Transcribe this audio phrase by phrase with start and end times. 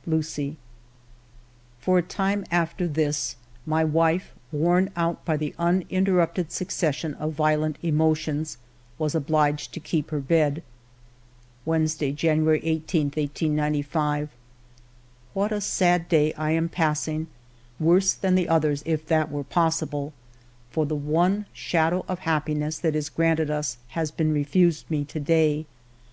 [0.08, 0.56] UCIE.
[0.56, 6.50] ALFRED DREYFUS 65 For a time after this, my wife^ worn out by this uninterrupted
[6.50, 8.58] succession of violent emotions,
[8.98, 10.64] was obliged to keep her bed.
[11.64, 14.30] Wednesday, January 18, J 895."
[15.32, 17.28] What a sad day I am passing,
[17.78, 20.12] worse than the others, if that were possible,
[20.72, 25.20] for the one shadow of happiness that is granted us has been refused me to
[25.20, 25.66] day.